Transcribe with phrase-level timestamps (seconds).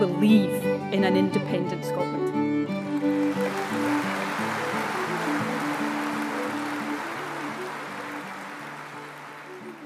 [0.00, 0.50] believe
[0.92, 2.32] in an independent Scotland.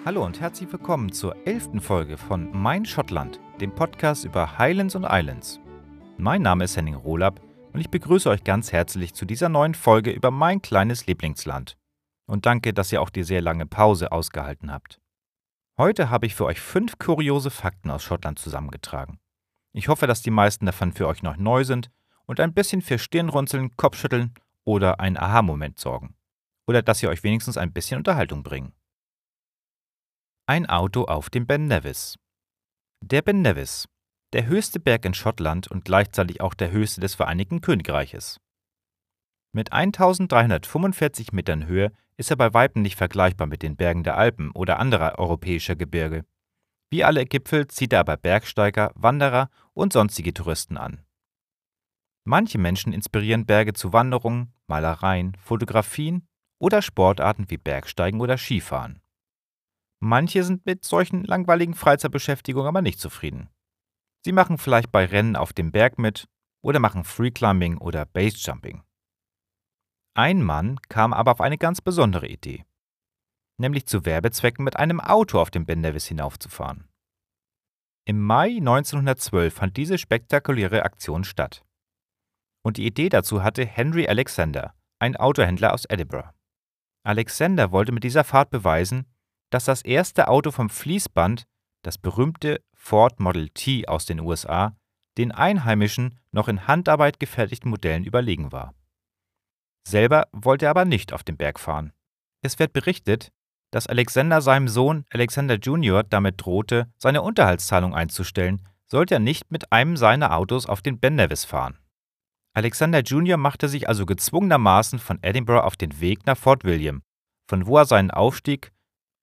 [0.05, 5.05] Hallo und herzlich willkommen zur elften Folge von Mein Schottland, dem Podcast über Highlands und
[5.05, 5.58] Islands.
[6.16, 7.41] Mein Name ist Henning Rohlab
[7.72, 11.77] und ich begrüße euch ganz herzlich zu dieser neuen Folge über mein kleines Lieblingsland.
[12.27, 15.00] Und danke, dass ihr auch die sehr lange Pause ausgehalten habt.
[15.77, 19.19] Heute habe ich für euch fünf kuriose Fakten aus Schottland zusammengetragen.
[19.77, 21.91] Ich hoffe, dass die meisten davon für euch noch neu sind
[22.27, 26.14] und ein bisschen für Stirnrunzeln, Kopfschütteln oder einen Aha-Moment sorgen.
[26.69, 28.73] Oder dass sie euch wenigstens ein bisschen Unterhaltung bringen.
[30.47, 32.17] Ein Auto auf dem Ben Nevis.
[33.00, 33.89] Der Ben Nevis,
[34.33, 38.41] der höchste Berg in Schottland und gleichzeitig auch der höchste des Vereinigten Königreiches.
[39.52, 44.52] Mit 1345 Metern Höhe ist er bei Weitem nicht vergleichbar mit den Bergen der Alpen
[44.52, 46.25] oder anderer europäischer Gebirge.
[46.95, 51.05] Wie alle Gipfel zieht er aber Bergsteiger, Wanderer und sonstige Touristen an.
[52.23, 56.28] Manche Menschen inspirieren Berge zu Wanderungen, Malereien, Fotografien
[56.61, 59.03] oder Sportarten wie Bergsteigen oder Skifahren.
[59.98, 63.48] Manche sind mit solchen langweiligen Freizeitbeschäftigungen aber nicht zufrieden.
[64.25, 66.29] Sie machen vielleicht bei Rennen auf dem Berg mit
[66.62, 68.84] oder machen Freeclimbing oder Basejumping.
[70.17, 72.64] Ein Mann kam aber auf eine ganz besondere Idee,
[73.58, 76.88] nämlich zu Werbezwecken mit einem Auto auf dem Ben Nevis hinaufzufahren.
[78.06, 81.64] Im Mai 1912 fand diese spektakuläre Aktion statt.
[82.62, 86.30] Und die Idee dazu hatte Henry Alexander, ein Autohändler aus Edinburgh.
[87.02, 89.06] Alexander wollte mit dieser Fahrt beweisen,
[89.50, 91.44] dass das erste Auto vom Fließband,
[91.83, 94.77] das berühmte Ford Model T aus den USA,
[95.16, 98.74] den einheimischen, noch in Handarbeit gefertigten Modellen überlegen war.
[99.86, 101.92] Selber wollte er aber nicht auf den Berg fahren.
[102.42, 103.30] Es wird berichtet,
[103.74, 106.05] dass Alexander seinem Sohn Alexander Jr.
[106.05, 111.17] damit drohte, seine Unterhaltszahlung einzustellen, sollte er nicht mit einem seiner Autos auf den Ben
[111.17, 111.77] Nevis fahren.
[112.52, 113.36] Alexander Jr.
[113.36, 117.02] machte sich also gezwungenermaßen von Edinburgh auf den Weg nach Fort William,
[117.48, 118.70] von wo er seinen Aufstieg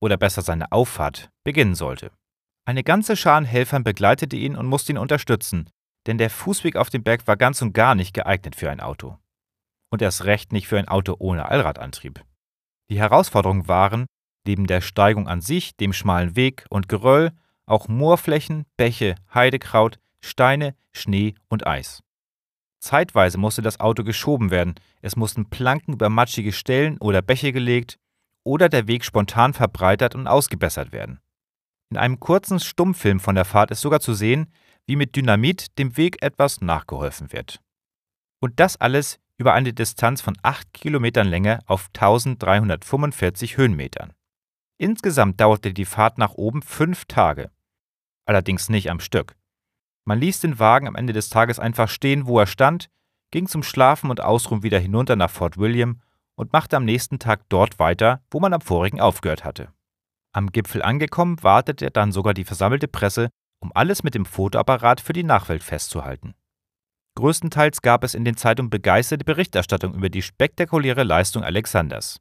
[0.01, 2.11] oder besser seine Auffahrt, beginnen sollte.
[2.65, 5.69] Eine ganze Schar an Helfern begleitete ihn und musste ihn unterstützen,
[6.07, 9.17] denn der Fußweg auf dem Berg war ganz und gar nicht geeignet für ein Auto.
[9.89, 12.21] Und erst recht nicht für ein Auto ohne Allradantrieb.
[12.89, 14.07] Die Herausforderungen waren,
[14.45, 17.31] neben der Steigung an sich, dem schmalen Weg und Geröll,
[17.65, 22.01] auch Moorflächen, Bäche, Heidekraut, Steine, Schnee und Eis.
[22.79, 27.97] Zeitweise musste das Auto geschoben werden, es mussten Planken über matschige Stellen oder Bäche gelegt
[28.43, 31.19] oder der Weg spontan verbreitert und ausgebessert werden.
[31.91, 34.51] In einem kurzen Stummfilm von der Fahrt ist sogar zu sehen,
[34.87, 37.59] wie mit Dynamit dem Weg etwas nachgeholfen wird.
[38.39, 44.13] Und das alles über eine Distanz von 8 Kilometern Länge auf 1345 Höhenmetern.
[44.81, 47.51] Insgesamt dauerte die Fahrt nach oben fünf Tage.
[48.25, 49.35] Allerdings nicht am Stück.
[50.05, 52.89] Man ließ den Wagen am Ende des Tages einfach stehen, wo er stand,
[53.29, 56.01] ging zum Schlafen und Ausruhen wieder hinunter nach Fort William
[56.33, 59.71] und machte am nächsten Tag dort weiter, wo man am vorigen aufgehört hatte.
[60.33, 65.13] Am Gipfel angekommen, wartete dann sogar die versammelte Presse, um alles mit dem Fotoapparat für
[65.13, 66.33] die Nachwelt festzuhalten.
[67.17, 72.17] Größtenteils gab es in den Zeitungen begeisterte Berichterstattung über die spektakuläre Leistung Alexanders.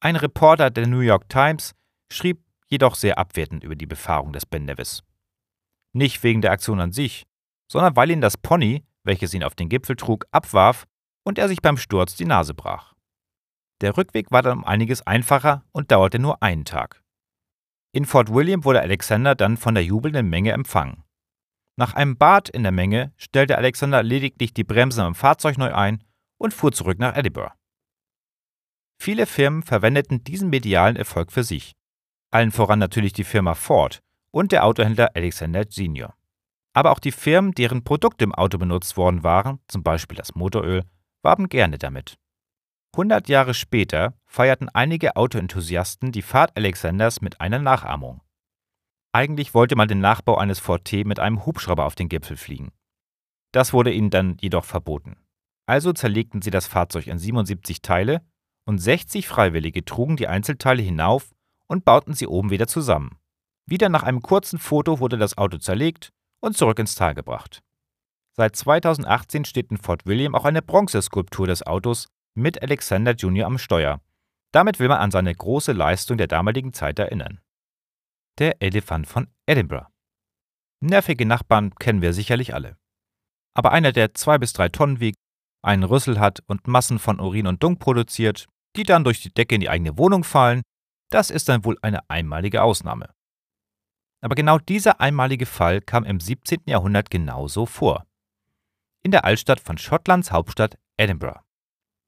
[0.00, 1.74] Ein Reporter der New York Times
[2.12, 5.02] schrieb jedoch sehr abwertend über die Befahrung des Ben Nevis.
[5.92, 7.26] Nicht wegen der Aktion an sich,
[7.70, 10.86] sondern weil ihn das Pony, welches ihn auf den Gipfel trug, abwarf
[11.24, 12.94] und er sich beim Sturz die Nase brach.
[13.80, 17.02] Der Rückweg war dann um einiges einfacher und dauerte nur einen Tag.
[17.92, 21.02] In Fort William wurde Alexander dann von der jubelnden Menge empfangen.
[21.76, 26.04] Nach einem Bad in der Menge stellte Alexander lediglich die Bremsen am Fahrzeug neu ein
[26.38, 27.54] und fuhr zurück nach Edinburgh.
[29.00, 31.74] Viele Firmen verwendeten diesen medialen Erfolg für sich.
[32.30, 36.14] Allen voran natürlich die Firma Ford und der Autohändler Alexander Senior.
[36.72, 40.84] Aber auch die Firmen, deren Produkte im Auto benutzt worden waren, zum Beispiel das Motoröl,
[41.22, 42.16] warben gerne damit.
[42.92, 48.20] 100 Jahre später feierten einige Autoenthusiasten die Fahrt Alexanders mit einer Nachahmung.
[49.12, 52.72] Eigentlich wollte man den Nachbau eines Ford T mit einem Hubschrauber auf den Gipfel fliegen.
[53.52, 55.16] Das wurde ihnen dann jedoch verboten.
[55.66, 58.22] Also zerlegten sie das Fahrzeug in 77 Teile
[58.64, 61.30] und 60 Freiwillige trugen die Einzelteile hinauf
[61.70, 63.16] und bauten sie oben wieder zusammen.
[63.64, 67.62] Wieder nach einem kurzen Foto wurde das Auto zerlegt und zurück ins Tal gebracht.
[68.36, 73.46] Seit 2018 steht in Fort William auch eine Bronzeskulptur des Autos mit Alexander Jr.
[73.46, 74.00] am Steuer.
[74.52, 77.40] Damit will man an seine große Leistung der damaligen Zeit erinnern.
[78.38, 79.86] Der Elefant von Edinburgh.
[80.80, 82.76] Nervige Nachbarn kennen wir sicherlich alle.
[83.54, 85.18] Aber einer, der zwei bis drei Tonnen wiegt,
[85.62, 88.46] einen Rüssel hat und Massen von Urin und Dung produziert,
[88.76, 90.62] die dann durch die Decke in die eigene Wohnung fallen,
[91.10, 93.10] das ist dann wohl eine einmalige Ausnahme.
[94.20, 96.62] Aber genau dieser einmalige Fall kam im 17.
[96.66, 98.06] Jahrhundert genauso vor.
[99.02, 101.40] In der Altstadt von Schottlands Hauptstadt Edinburgh.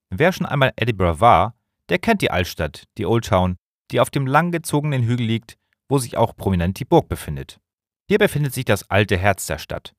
[0.09, 1.55] Wer schon einmal in Edinburgh war,
[1.89, 3.57] der kennt die Altstadt, die Old Town,
[3.91, 5.57] die auf dem langgezogenen Hügel liegt,
[5.89, 7.59] wo sich auch prominent die Burg befindet.
[8.07, 9.93] Hier befindet sich das alte Herz der Stadt.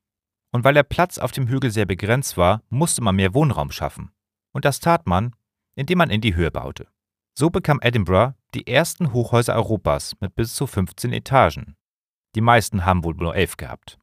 [0.52, 4.12] Und weil der Platz auf dem Hügel sehr begrenzt war, musste man mehr Wohnraum schaffen.
[4.52, 5.34] Und das tat man,
[5.74, 6.86] indem man in die Höhe baute.
[7.36, 11.76] So bekam Edinburgh die ersten Hochhäuser Europas mit bis zu 15 Etagen.
[12.34, 13.98] Die meisten haben wohl nur elf gehabt.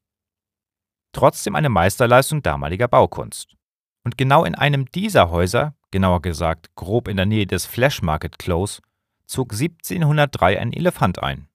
[1.13, 3.55] Trotzdem eine Meisterleistung damaliger Baukunst.
[4.03, 8.39] Und genau in einem dieser Häuser, genauer gesagt grob in der Nähe des Flash Market
[8.39, 8.81] Close,
[9.25, 11.47] zog 1703 ein Elefant ein.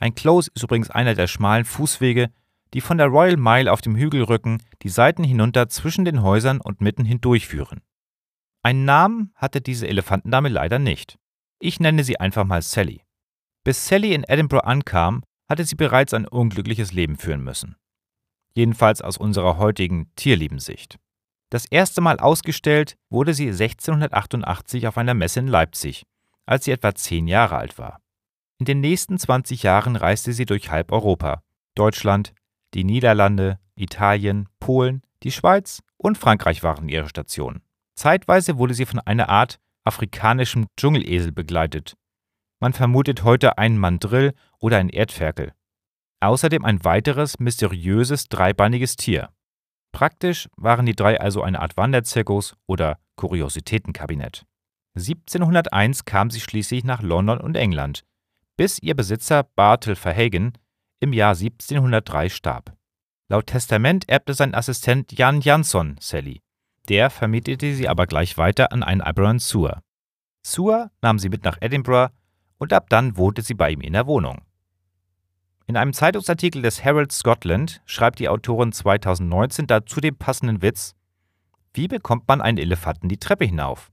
[0.00, 2.30] Ein Close ist übrigens einer der schmalen Fußwege,
[2.72, 6.80] die von der Royal Mile auf dem Hügelrücken die Seiten hinunter zwischen den Häusern und
[6.80, 7.82] mitten hindurchführen.
[8.62, 11.18] Einen Namen hatte diese Elefantendame leider nicht.
[11.62, 13.02] Ich nenne sie einfach mal Sally.
[13.64, 17.76] Bis Sally in Edinburgh ankam, hatte sie bereits ein unglückliches Leben führen müssen.
[18.54, 20.98] Jedenfalls aus unserer heutigen Tierliebensicht.
[21.50, 26.06] Das erste Mal ausgestellt wurde sie 1688 auf einer Messe in Leipzig,
[26.46, 28.00] als sie etwa zehn Jahre alt war.
[28.58, 31.42] In den nächsten 20 Jahren reiste sie durch halb Europa,
[31.74, 32.32] Deutschland,
[32.72, 37.62] die Niederlande, Italien, Polen, die Schweiz und Frankreich waren ihre Stationen.
[37.94, 39.58] Zeitweise wurde sie von einer Art
[39.90, 41.94] afrikanischem Dschungelesel begleitet.
[42.60, 45.52] Man vermutet heute einen Mandrill oder einen Erdferkel.
[46.20, 49.30] Außerdem ein weiteres mysteriöses dreibeiniges Tier.
[49.90, 54.44] Praktisch waren die drei also eine Art Wanderzirkus oder Kuriositätenkabinett.
[54.94, 58.04] 1701 kam sie schließlich nach London und England,
[58.56, 60.52] bis ihr Besitzer Bartel Verhagen
[61.00, 62.76] im Jahr 1703 starb.
[63.28, 66.42] Laut Testament erbte sein Assistent Jan Jansson Sally.
[66.90, 69.80] Der vermietete sie aber gleich weiter an einen Abraham Sewer.
[70.42, 72.12] Sewer nahm sie mit nach Edinburgh
[72.58, 74.42] und ab dann wohnte sie bei ihm in der Wohnung.
[75.68, 80.96] In einem Zeitungsartikel des Herald Scotland schreibt die Autorin 2019 dazu den passenden Witz:
[81.74, 83.92] Wie bekommt man einen Elefanten die Treppe hinauf?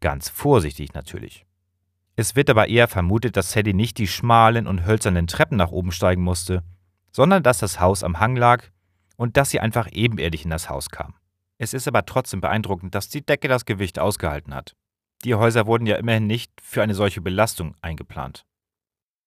[0.00, 1.44] Ganz vorsichtig natürlich.
[2.16, 5.92] Es wird aber eher vermutet, dass Sally nicht die schmalen und hölzernen Treppen nach oben
[5.92, 6.62] steigen musste,
[7.12, 8.64] sondern dass das Haus am Hang lag
[9.16, 11.12] und dass sie einfach ebenerdig in das Haus kam.
[11.58, 14.74] Es ist aber trotzdem beeindruckend, dass die Decke das Gewicht ausgehalten hat.
[15.24, 18.44] Die Häuser wurden ja immerhin nicht für eine solche Belastung eingeplant.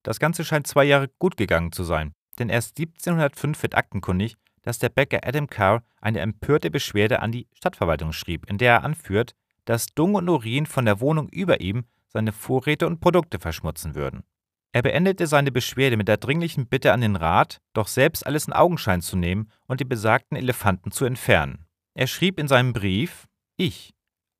[0.04, 4.80] Das Ganze scheint zwei Jahre gut gegangen zu sein, denn erst 1705 wird aktenkundig, dass
[4.80, 9.34] der Bäcker Adam Carr eine empörte Beschwerde an die Stadtverwaltung schrieb, in der er anführt,
[9.66, 14.24] dass Dung und Urin von der Wohnung über ihm seine Vorräte und Produkte verschmutzen würden.
[14.72, 18.54] Er beendete seine Beschwerde mit der dringlichen Bitte an den Rat, doch selbst alles in
[18.54, 21.67] Augenschein zu nehmen und die besagten Elefanten zu entfernen.
[21.98, 23.96] Er schrieb in seinem Brief: Ich,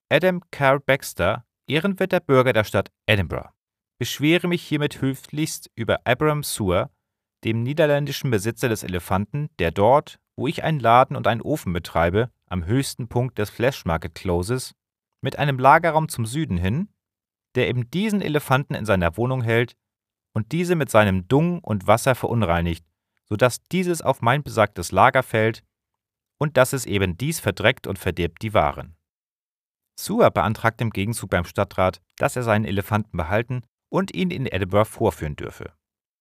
[0.10, 3.50] Adam Carr Baxter, ehrenwerter Bürger der Stadt Edinburgh,
[3.98, 6.92] beschwere mich hiermit höflichst über Abraham Sewer,
[7.44, 12.30] dem niederländischen Besitzer des Elefanten, der dort, wo ich einen Laden und einen Ofen betreibe,
[12.46, 14.76] am höchsten Punkt des Flash Market Closes,
[15.22, 16.90] mit einem Lagerraum zum Süden hin,
[17.56, 19.76] der eben diesen Elefanten in seiner Wohnung hält
[20.36, 22.86] und diese mit seinem Dung und Wasser verunreinigt,
[23.28, 25.64] so dass dieses auf mein besagtes Lager fällt
[26.38, 28.96] und dass es eben dies verdreckt und verdirbt die Waren.
[30.00, 34.90] Sewer beantragt im Gegenzug beim Stadtrat, dass er seinen Elefanten behalten und ihn in Edinburgh
[34.90, 35.74] vorführen dürfe.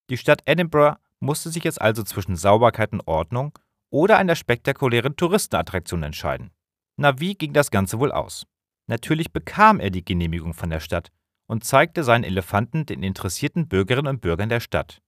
[0.09, 3.59] Die Stadt Edinburgh musste sich jetzt also zwischen Sauberkeit und Ordnung
[3.91, 6.51] oder einer spektakulären Touristenattraktion entscheiden.
[6.97, 8.47] Na, wie ging das Ganze wohl aus?
[8.89, 11.11] Natürlich bekam er die Genehmigung von der Stadt
[11.47, 15.03] und zeigte seinen Elefanten den interessierten Bürgerinnen und Bürgern der Stadt.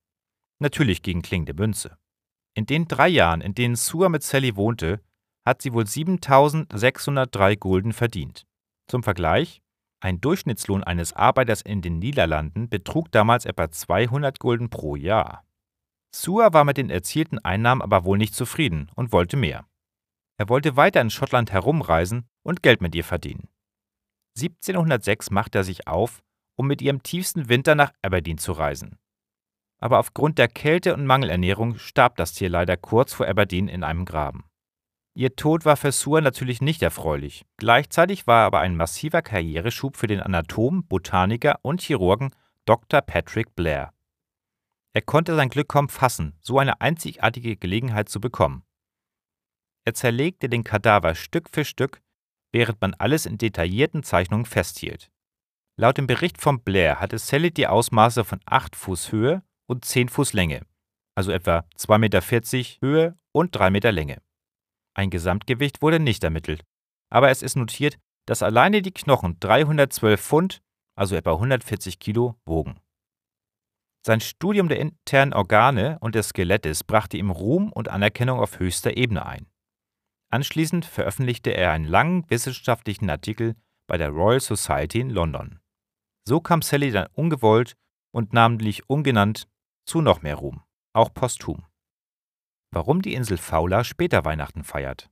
[0.59, 1.97] Natürlich gegen klingende Münze.
[2.59, 5.01] In den drei Jahren, in denen Sua mit Sally wohnte,
[5.47, 8.49] hat sie wohl 7603 Gulden verdient.
[8.89, 9.63] Zum Vergleich,
[10.01, 15.47] ein Durchschnittslohn eines Arbeiters in den Niederlanden betrug damals etwa 200 Gulden pro Jahr.
[16.13, 19.65] Sua war mit den erzielten Einnahmen aber wohl nicht zufrieden und wollte mehr.
[20.37, 23.47] Er wollte weiter in Schottland herumreisen und Geld mit ihr verdienen.
[24.37, 26.25] 1706 machte er sich auf,
[26.57, 28.99] um mit ihr im tiefsten Winter nach Aberdeen zu reisen.
[29.79, 34.05] Aber aufgrund der Kälte und Mangelernährung starb das Tier leider kurz vor Aberdeen in einem
[34.05, 34.45] Graben.
[35.15, 37.45] Ihr Tod war für Suhr natürlich nicht erfreulich.
[37.57, 42.31] Gleichzeitig war er aber ein massiver Karriereschub für den Anatom, Botaniker und Chirurgen
[42.67, 43.01] Dr.
[43.01, 43.93] Patrick Blair.
[44.93, 48.63] Er konnte sein Glück kaum fassen, so eine einzigartige Gelegenheit zu bekommen.
[49.85, 52.01] Er zerlegte den Kadaver Stück für Stück,
[52.53, 55.11] während man alles in detaillierten Zeichnungen festhielt.
[55.77, 60.09] Laut dem Bericht von Blair hatte Sally die Ausmaße von 8 Fuß Höhe und 10
[60.09, 60.63] Fuß Länge,
[61.15, 64.23] also etwa 2,40 Meter Höhe und 3 Meter Länge.
[64.95, 66.65] Ein Gesamtgewicht wurde nicht ermittelt,
[67.11, 70.63] aber es ist notiert, dass alleine die Knochen 312 Pfund,
[70.97, 72.81] also etwa 140 Kilo, wogen.
[74.05, 78.97] Sein Studium der internen Organe und des Skelettes brachte ihm Ruhm und Anerkennung auf höchster
[78.97, 79.47] Ebene ein.
[80.31, 83.55] Anschließend veröffentlichte er einen langen wissenschaftlichen Artikel
[83.87, 85.61] bei der Royal Society in London.
[86.27, 87.77] So kam Sally dann ungewollt
[88.13, 89.49] und namentlich umgenannt
[89.89, 91.65] zu noch mehr Ruhm, auch posthum.
[92.71, 95.11] Warum die Insel Fowler später Weihnachten feiert.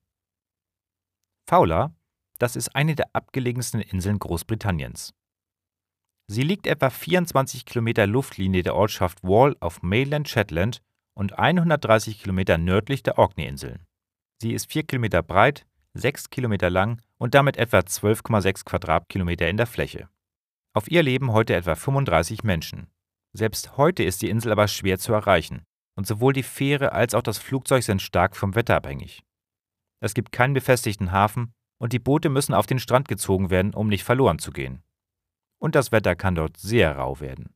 [1.49, 1.95] Fowler,
[2.39, 5.15] das ist eine der abgelegensten Inseln Großbritanniens.
[6.29, 10.83] Sie liegt etwa 24 Kilometer Luftlinie der Ortschaft Wall auf Mainland Shetland
[11.15, 13.87] und 130 Kilometer nördlich der Orkney-Inseln.
[14.43, 19.67] Sie ist 4 Kilometer breit, 6 Kilometer lang und damit etwa 12,6 Quadratkilometer in der
[19.67, 20.11] Fläche.
[20.75, 22.91] Auf ihr leben heute etwa 35 Menschen.
[23.37, 27.21] Selbst heute ist die Insel aber schwer zu erreichen und sowohl die Fähre als auch
[27.21, 29.25] das Flugzeug sind stark vom Wetter abhängig.
[30.01, 33.89] Es gibt keinen befestigten Hafen und die Boote müssen auf den Strand gezogen werden, um
[33.89, 34.83] nicht verloren zu gehen.
[35.59, 37.55] Und das Wetter kann dort sehr rau werden.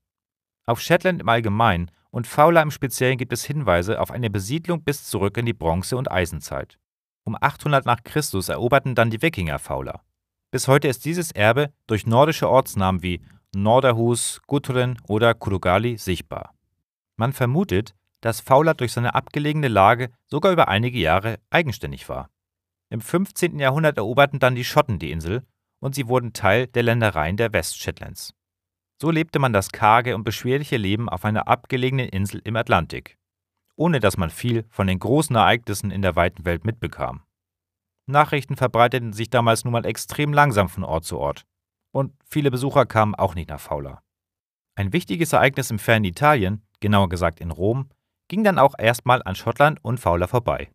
[0.67, 5.05] Auf Shetland im Allgemeinen und Fowler im Speziellen gibt es Hinweise auf eine Besiedlung bis
[5.05, 6.79] zurück in die Bronze- und Eisenzeit.
[7.25, 10.03] Um 800 nach Christus eroberten dann die Wikinger Fowler.
[10.51, 13.23] Bis heute ist dieses Erbe durch nordische Ortsnamen wie
[13.55, 16.55] Norderhus, Gudrun oder Kurugali sichtbar.
[17.17, 22.31] Man vermutet, dass Fowler durch seine abgelegene Lage sogar über einige Jahre eigenständig war.
[22.91, 23.59] Im 15.
[23.59, 25.43] Jahrhundert eroberten dann die Schotten die Insel
[25.81, 28.35] und sie wurden Teil der Ländereien der West-Shetlands.
[29.01, 33.17] So lebte man das karge und beschwerliche Leben auf einer abgelegenen Insel im Atlantik,
[33.77, 37.23] ohne dass man viel von den großen Ereignissen in der weiten Welt mitbekam.
[38.07, 41.47] Nachrichten verbreiteten sich damals nun mal extrem langsam von Ort zu Ort,
[41.93, 44.03] und viele Besucher kamen auch nicht nach Fowler.
[44.77, 47.89] Ein wichtiges Ereignis im fernen Italien, genauer gesagt in Rom,
[48.29, 50.71] ging dann auch erstmal an Schottland und Fowler vorbei.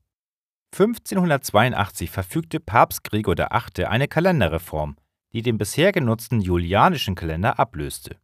[0.74, 3.86] 1582 verfügte Papst Gregor VIII.
[3.86, 4.98] eine Kalenderreform,
[5.32, 8.18] die den bisher genutzten julianischen Kalender ablöste.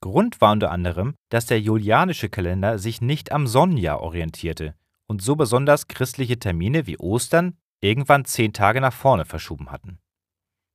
[0.00, 4.74] Grund war unter anderem, dass der julianische Kalender sich nicht am Sonnenjahr orientierte
[5.08, 9.98] und so besonders christliche Termine wie Ostern irgendwann zehn Tage nach vorne verschoben hatten.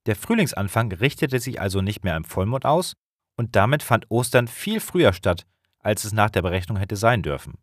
[0.06, 2.96] Der Frühlingsanfang richtete sich also nicht mehr am Vollmond aus
[3.38, 5.46] und damit fand Ostern viel früher statt,
[5.80, 7.58] als es nach der Berechnung hätte sein dürfen.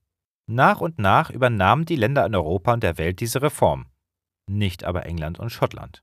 [0.46, 3.86] Nach und nach übernahmen die Länder in Europa und der Welt diese Reform,
[4.46, 6.02] nicht aber England und Schottland.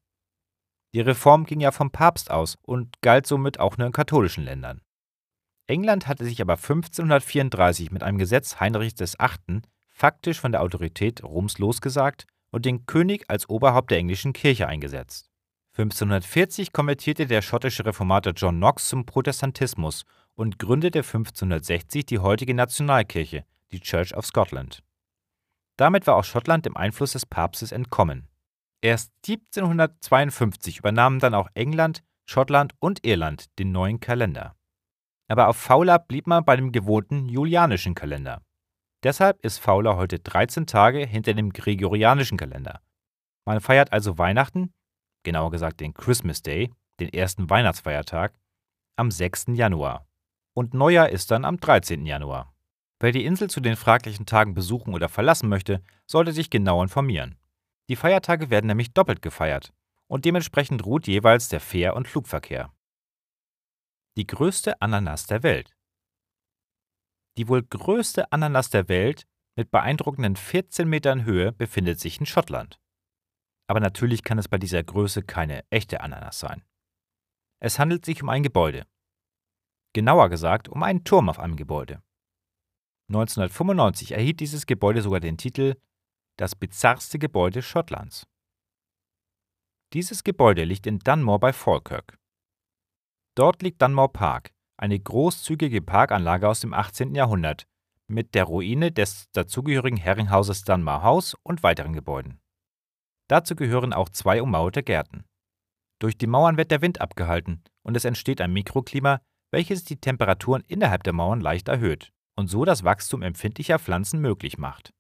[0.94, 4.82] Die Reform ging ja vom Papst aus und galt somit auch nur in katholischen Ländern.
[5.68, 9.62] England hatte sich aber 1534 mit einem Gesetz Heinrichs VIII.
[9.86, 15.27] faktisch von der Autorität Roms losgesagt und den König als Oberhaupt der englischen Kirche eingesetzt.
[15.78, 23.46] 1540 konvertierte der schottische Reformator John Knox zum Protestantismus und gründete 1560 die heutige Nationalkirche,
[23.72, 24.82] die Church of Scotland.
[25.76, 28.28] Damit war auch Schottland dem Einfluss des Papstes entkommen.
[28.82, 34.56] Erst 1752 übernahmen dann auch England, Schottland und Irland den neuen Kalender.
[35.28, 38.42] Aber auf Fowler blieb man bei dem gewohnten julianischen Kalender.
[39.04, 42.82] Deshalb ist Fowler heute 13 Tage hinter dem gregorianischen Kalender.
[43.46, 44.74] Man feiert also Weihnachten,
[45.28, 48.34] genauer gesagt den Christmas Day, den ersten Weihnachtsfeiertag,
[48.96, 49.48] am 6.
[49.50, 50.08] Januar.
[50.54, 52.06] Und Neujahr ist dann am 13.
[52.06, 52.56] Januar.
[53.02, 57.38] Wer die Insel zu den fraglichen Tagen besuchen oder verlassen möchte, sollte sich genau informieren.
[57.90, 59.74] Die Feiertage werden nämlich doppelt gefeiert
[60.08, 62.74] und dementsprechend ruht jeweils der Fähr- und Flugverkehr.
[64.16, 65.76] Die größte Ananas der Welt.
[67.38, 72.80] Die wohl größte Ananas der Welt mit beeindruckenden 14 Metern Höhe befindet sich in Schottland.
[73.68, 76.64] Aber natürlich kann es bei dieser Größe keine echte Ananas sein.
[77.60, 78.86] Es handelt sich um ein Gebäude.
[79.94, 82.02] Genauer gesagt um einen Turm auf einem Gebäude.
[83.10, 85.76] 1995 erhielt dieses Gebäude sogar den Titel
[86.38, 88.28] Das bizarrste Gebäude Schottlands.
[89.94, 92.18] Dieses Gebäude liegt in Dunmore bei Falkirk.
[93.36, 97.16] Dort liegt Dunmore Park, eine großzügige Parkanlage aus dem 18.
[97.16, 97.68] Jahrhundert,
[98.08, 102.42] mit der Ruine des dazugehörigen Herrenhauses Dunmore House und weiteren Gebäuden.
[103.28, 105.26] Dazu gehören auch zwei ummauerte Gärten.
[106.00, 110.64] Durch die Mauern wird der Wind abgehalten und es entsteht ein Mikroklima, welches die Temperaturen
[110.68, 114.94] innerhalb der Mauern leicht erhöht und so das Wachstum empfindlicher Pflanzen möglich macht.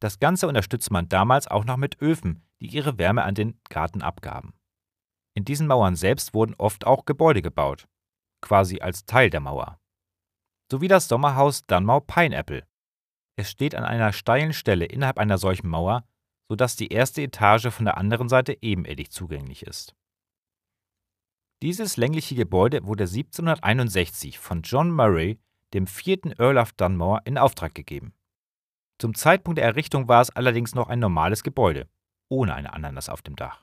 [0.00, 4.02] Das Ganze unterstützt man damals auch noch mit Öfen, die ihre Wärme an den Garten
[4.02, 4.54] abgaben.
[5.34, 7.88] In diesen Mauern selbst wurden oft auch Gebäude gebaut,
[8.42, 9.80] quasi als Teil der Mauer.
[10.70, 12.66] So wie das Sommerhaus Dunmore Pineapple.
[13.36, 16.06] Es steht an einer steilen Stelle innerhalb einer solchen Mauer,
[16.48, 19.94] sodass die erste Etage von der anderen Seite ebenerdig zugänglich ist.
[21.62, 25.38] Dieses längliche Gebäude wurde 1761 von John Murray
[25.74, 28.14] dem vierten Earl of Dunmore, in Auftrag gegeben.
[28.98, 31.88] Zum Zeitpunkt der Errichtung war es allerdings noch ein normales Gebäude,
[32.30, 33.62] ohne eine Ananas auf dem Dach.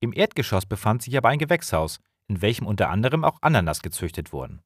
[0.00, 4.62] Im Erdgeschoss befand sich aber ein Gewächshaus, in welchem unter anderem auch Ananas gezüchtet wurden.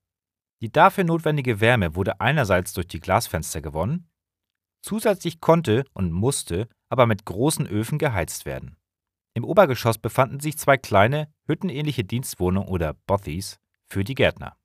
[0.60, 4.10] Die dafür notwendige Wärme wurde einerseits durch die Glasfenster gewonnen,
[4.82, 8.76] zusätzlich konnte und musste aber mit großen Öfen geheizt werden.
[9.32, 13.58] Im Obergeschoss befanden sich zwei kleine, hüttenähnliche Dienstwohnungen oder Bothies
[13.88, 14.58] für die Gärtner.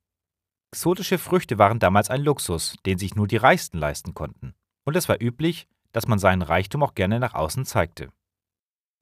[0.70, 4.54] Exotische Früchte waren damals ein Luxus, den sich nur die Reichsten leisten konnten.
[4.84, 8.10] Und es war üblich, dass man seinen Reichtum auch gerne nach außen zeigte.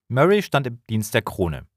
[0.07, 1.67] Murray stand im Dienst der Krone.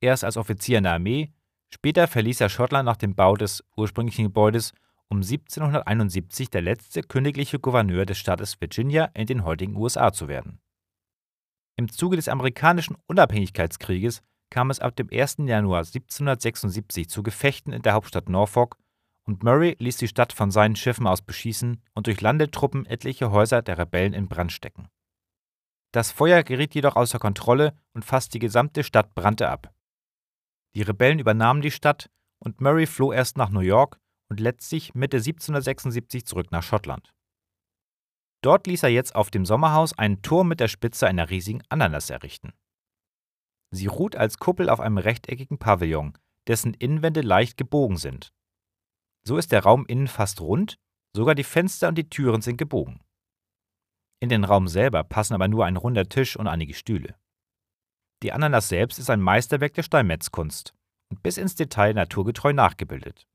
[0.00, 1.32] Erst als Offizier in der Armee,
[1.72, 4.72] später verließ er Schottland nach dem Bau des ursprünglichen Gebäudes,
[5.08, 10.60] um 1771 der letzte königliche Gouverneur des Staates Virginia in den heutigen USA zu werden.
[11.80, 14.20] Im Zuge des amerikanischen Unabhängigkeitskrieges
[14.50, 15.36] kam es ab dem 1.
[15.46, 18.76] Januar 1776 zu Gefechten in der Hauptstadt Norfolk
[19.26, 23.62] und Murray ließ die Stadt von seinen Schiffen aus beschießen und durch Landetruppen etliche Häuser
[23.62, 24.88] der Rebellen in Brand stecken.
[25.90, 29.72] Das Feuer geriet jedoch außer Kontrolle und fast die gesamte Stadt brannte ab.
[30.74, 32.10] Die Rebellen übernahmen die Stadt
[32.40, 37.14] und Murray floh erst nach New York und letztlich Mitte 1776 zurück nach Schottland.
[38.42, 42.10] Dort ließ er jetzt auf dem Sommerhaus einen Turm mit der Spitze einer riesigen Ananas
[42.10, 42.52] errichten.
[43.70, 46.16] Sie ruht als Kuppel auf einem rechteckigen Pavillon,
[46.48, 48.32] dessen Innenwände leicht gebogen sind.
[49.26, 50.78] So ist der Raum innen fast rund,
[51.14, 53.00] sogar die Fenster und die Türen sind gebogen.
[54.22, 57.14] In den Raum selber passen aber nur ein runder Tisch und einige Stühle.
[58.22, 60.74] Die Ananas selbst ist ein Meisterwerk der Steinmetzkunst
[61.10, 63.26] und bis ins Detail naturgetreu nachgebildet.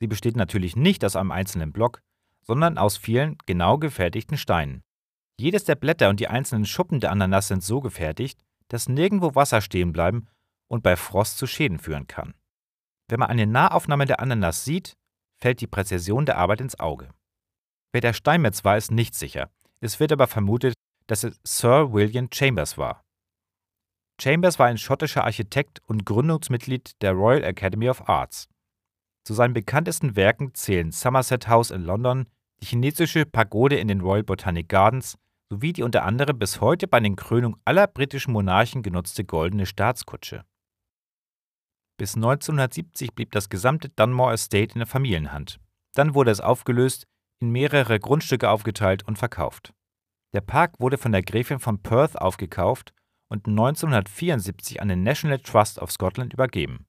[0.00, 2.02] Sie besteht natürlich nicht aus einem einzelnen Block,
[2.46, 4.82] sondern aus vielen genau gefertigten Steinen.
[5.38, 9.60] Jedes der Blätter und die einzelnen Schuppen der Ananas sind so gefertigt, dass nirgendwo Wasser
[9.60, 10.28] stehen bleiben
[10.68, 12.34] und bei Frost zu Schäden führen kann.
[13.08, 14.96] Wenn man eine Nahaufnahme der Ananas sieht,
[15.40, 17.10] fällt die Präzision der Arbeit ins Auge.
[17.92, 19.50] Wer der Steinmetz war, ist nicht sicher.
[19.80, 20.74] Es wird aber vermutet,
[21.06, 23.04] dass es Sir William Chambers war.
[24.20, 28.48] Chambers war ein schottischer Architekt und Gründungsmitglied der Royal Academy of Arts.
[29.24, 32.26] Zu seinen bekanntesten Werken zählen Somerset House in London,
[32.60, 35.16] die chinesische Pagode in den Royal Botanic Gardens
[35.50, 40.44] sowie die unter anderem bis heute bei den Krönungen aller britischen Monarchen genutzte goldene Staatskutsche.
[41.96, 45.60] Bis 1970 blieb das gesamte Dunmore Estate in der Familienhand.
[45.94, 47.06] Dann wurde es aufgelöst,
[47.40, 49.72] in mehrere Grundstücke aufgeteilt und verkauft.
[50.32, 52.92] Der Park wurde von der Gräfin von Perth aufgekauft
[53.28, 56.86] und 1974 an den National Trust of Scotland übergeben.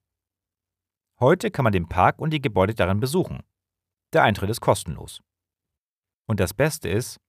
[1.20, 3.40] Heute kann man den Park und die Gebäude darin besuchen.
[4.12, 5.20] Der Eintritt ist kostenlos.
[6.26, 7.20] Und das Beste ist,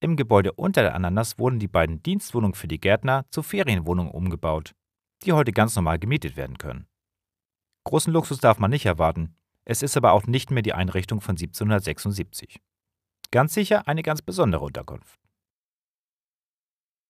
[0.00, 4.74] im Gebäude unter der Ananas wurden die beiden Dienstwohnungen für die Gärtner zu Ferienwohnungen umgebaut,
[5.22, 6.86] die heute ganz normal gemietet werden können.
[7.84, 9.34] Großen Luxus darf man nicht erwarten,
[9.64, 12.60] es ist aber auch nicht mehr die Einrichtung von 1776.
[13.30, 15.20] Ganz sicher eine ganz besondere Unterkunft.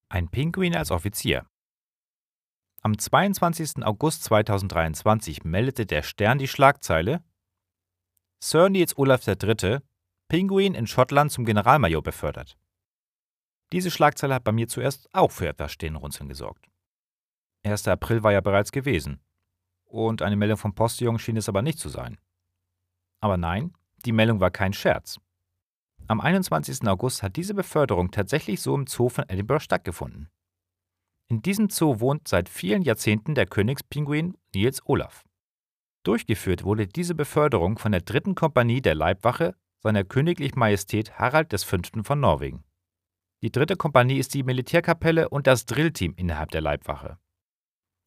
[0.09, 1.47] Ein Pinguin als Offizier.
[2.83, 3.85] Am 22.
[3.85, 7.23] August 2023 meldete der Stern die Schlagzeile
[8.43, 9.81] Sir Niels Olaf III.,
[10.29, 12.59] Pinguin in Schottland zum Generalmajor befördert.
[13.73, 16.69] Diese Schlagzeile hat bei mir zuerst auch für etwas Stirnrunzeln gesorgt.
[17.65, 17.89] 1.
[17.89, 19.21] April war ja bereits gewesen.
[19.85, 22.19] Und eine Meldung vom Postillon schien es aber nicht zu sein.
[23.21, 23.73] Aber nein,
[24.05, 25.19] die Meldung war kein Scherz.
[26.09, 26.87] Am 21.
[26.87, 30.29] August hat diese Beförderung tatsächlich so im Zoo von Edinburgh stattgefunden.
[31.29, 35.25] In diesem Zoo wohnt seit vielen Jahrzehnten der Königspinguin Niels Olaf.
[36.05, 41.79] Durchgeführt wurde diese Beförderung von der dritten Kompanie der Leibwache seiner Königlich Majestät Harald V.
[42.03, 42.65] von Norwegen.
[43.43, 47.19] Die dritte Kompanie ist die Militärkapelle und das Drillteam innerhalb der Leibwache.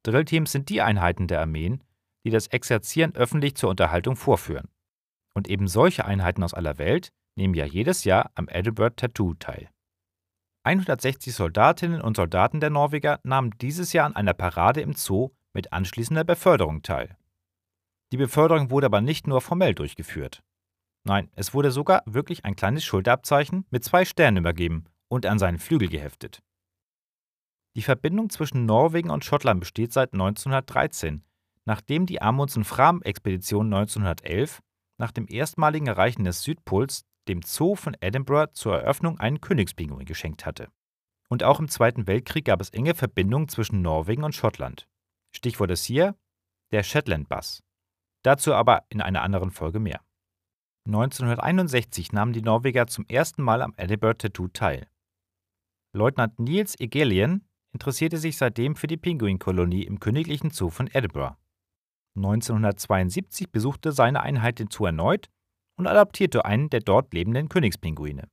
[0.04, 1.84] Drillteams sind die Einheiten der Armeen,
[2.26, 4.70] die das Exerzieren öffentlich zur Unterhaltung vorführen.
[5.34, 9.70] Und eben solche Einheiten aus aller Welt nehmen ja jedes Jahr am Edinburgh Tattoo teil.
[10.64, 15.74] 160 Soldatinnen und Soldaten der Norweger nahmen dieses Jahr an einer Parade im Zoo mit
[15.74, 17.18] anschließender Beförderung teil.
[18.12, 20.44] Die Beförderung wurde aber nicht nur formell durchgeführt.
[21.04, 25.58] Nein, es wurde sogar wirklich ein kleines Schulterabzeichen mit zwei Sternen übergeben und an seinen
[25.58, 26.42] Flügel geheftet.
[27.76, 31.24] Die Verbindung zwischen Norwegen und Schottland besteht seit 1913,
[31.66, 34.62] nachdem die Amundsen Fram-Expedition 1911
[34.98, 40.46] nach dem erstmaligen Erreichen des Südpols dem Zoo von Edinburgh zur Eröffnung einen Königspinguin geschenkt
[40.46, 40.68] hatte.
[41.30, 44.88] Und auch im Zweiten Weltkrieg gab es enge Verbindungen zwischen Norwegen und Schottland.
[45.34, 46.16] Stichwort ist hier
[46.72, 47.64] der Shetland Bass.
[48.24, 50.02] Dazu aber in einer anderen Folge mehr.
[50.88, 54.88] 1961 nahmen die Norweger zum ersten Mal am Edinburgh Tattoo teil.
[55.94, 61.36] Leutnant Niels Egelian interessierte sich seitdem für die Pinguinkolonie im Königlichen Zoo von Edinburgh.
[62.16, 65.30] 1972 besuchte seine Einheit den Zoo erneut
[65.78, 68.28] und adoptierte einen der dort lebenden Königspinguine.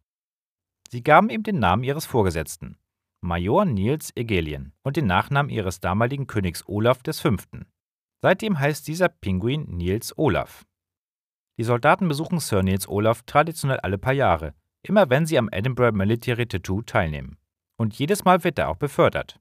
[0.90, 2.78] Sie gaben ihm den Namen ihres Vorgesetzten,
[3.20, 7.36] Major Niels Egelian, und den Nachnamen ihres damaligen Königs Olaf V.
[8.22, 10.64] Seitdem heißt dieser Pinguin Niels Olaf.
[11.58, 15.96] Die Soldaten besuchen Sir Niels Olaf traditionell alle paar Jahre, immer wenn sie am Edinburgh
[15.96, 17.36] Military Tattoo teilnehmen.
[17.76, 19.40] Und jedes Mal wird er auch befördert.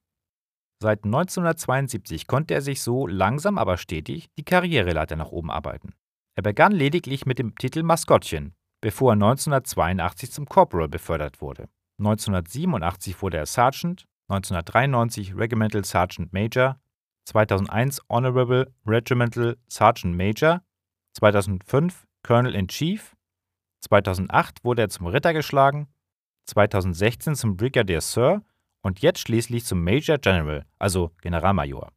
[0.82, 5.94] Seit 1972 konnte er sich so langsam aber stetig die Karriereleiter nach oben arbeiten.
[6.36, 11.70] Er begann lediglich mit dem Titel Maskottchen, bevor er 1982 zum Corporal befördert wurde.
[12.00, 16.80] 1987 wurde er Sergeant, 1993 Regimental Sergeant Major,
[17.26, 20.62] 2001 Honorable Regimental Sergeant Major,
[21.14, 23.16] 2005 Colonel in Chief,
[23.88, 25.88] 2008 wurde er zum Ritter geschlagen,
[26.48, 28.42] 2016 zum Brigadier Sir
[28.82, 31.94] und jetzt schließlich zum Major General, also Generalmajor.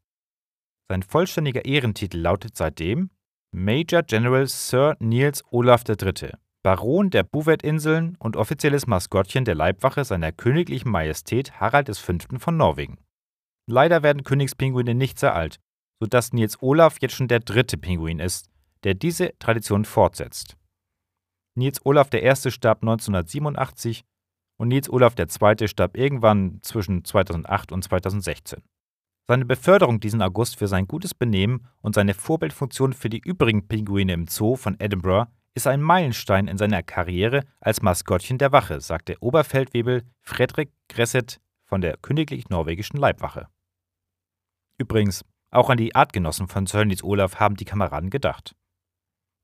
[0.88, 3.10] Sein vollständiger Ehrentitel lautet seitdem
[3.50, 6.30] Major General Sir Niels Olaf III.,
[6.62, 12.12] Baron der Bouvet-Inseln und offizielles Maskottchen der Leibwache seiner königlichen Majestät Harald V.
[12.38, 12.98] von Norwegen.
[13.66, 15.58] Leider werden Königspinguine nicht sehr alt,
[15.98, 18.48] sodass Niels Olaf jetzt schon der dritte Pinguin ist,
[18.84, 20.56] der diese Tradition fortsetzt.
[21.54, 22.50] Niels Olaf I.
[22.50, 24.04] starb 1987
[24.56, 25.68] und Niels Olaf II.
[25.68, 28.62] starb irgendwann zwischen 2008 und 2016.
[29.26, 34.12] Seine Beförderung diesen August für sein gutes Benehmen und seine Vorbildfunktion für die übrigen Pinguine
[34.12, 39.16] im Zoo von Edinburgh ist ein Meilenstein in seiner Karriere als Maskottchen der Wache, sagte
[39.20, 43.46] Oberfeldwebel Fredrik Gresset von der Königlich Norwegischen Leibwache.
[44.78, 48.54] Übrigens, auch an die Artgenossen von Sir Nils Olaf haben die Kameraden gedacht.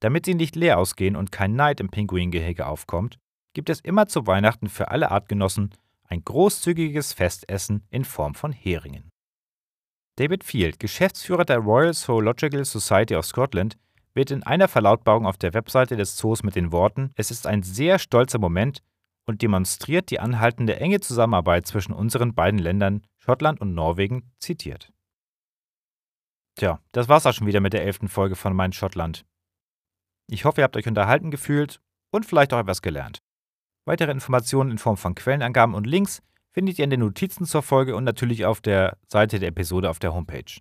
[0.06, 3.18] Damit sie nicht leer ausgehen und kein Neid im Pinguingehege aufkommt,
[3.54, 9.10] gibt es immer zu Weihnachten für alle Artgenossen ein großzügiges Festessen in Form von Heringen.
[10.14, 13.78] David Field, Geschäftsführer der Royal Zoological Society of Scotland,
[14.14, 17.64] wird in einer Verlautbarung auf der Webseite des Zoos mit den Worten Es ist ein
[17.64, 18.84] sehr stolzer Moment
[19.24, 24.92] und demonstriert die anhaltende enge Zusammenarbeit zwischen unseren beiden Ländern, Schottland und Norwegen, zitiert.
[26.54, 29.24] Tja, das war's auch schon wieder mit der elften Folge von Mein Schottland.
[30.28, 33.18] Ich hoffe, ihr habt euch unterhalten gefühlt und vielleicht auch etwas gelernt.
[33.84, 37.94] Weitere Informationen in Form von Quellenangaben und Links findet ihr in den Notizen zur Folge
[37.94, 40.60] und natürlich auf der Seite der Episode auf der Homepage.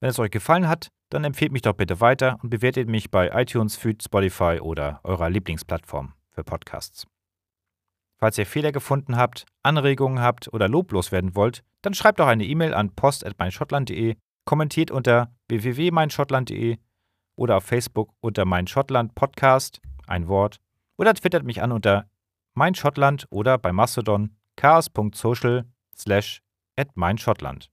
[0.00, 3.30] Wenn es euch gefallen hat, dann empfehlt mich doch bitte weiter und bewertet mich bei
[3.30, 7.06] iTunes, Feed, Spotify oder eurer Lieblingsplattform für Podcasts.
[8.18, 12.44] Falls ihr Fehler gefunden habt, Anregungen habt oder loblos werden wollt, dann schreibt doch eine
[12.44, 16.78] E-Mail an post.meinschottland.de, kommentiert unter www.meinschottland.de
[17.38, 20.58] oder auf Facebook unter Mein Schottland Podcast, ein Wort,
[20.98, 22.10] oder twittert mich an unter
[22.54, 25.64] meinschottland oder bei Mastodon chaos.social
[25.96, 26.42] slash
[26.76, 27.70] at meinschottland.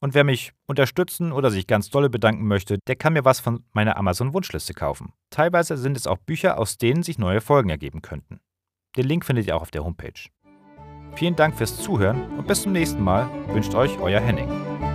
[0.00, 3.64] Und wer mich unterstützen oder sich ganz dolle bedanken möchte, der kann mir was von
[3.72, 5.14] meiner Amazon-Wunschliste kaufen.
[5.30, 8.40] Teilweise sind es auch Bücher, aus denen sich neue Folgen ergeben könnten.
[8.96, 10.28] Den Link findet ihr auch auf der Homepage.
[11.14, 14.85] Vielen Dank fürs Zuhören und bis zum nächsten Mal wünscht euch euer Henning.